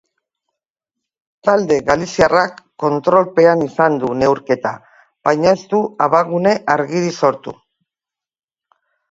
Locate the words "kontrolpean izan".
2.83-3.99